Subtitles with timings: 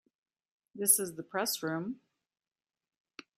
[0.73, 1.97] This is the Press Room.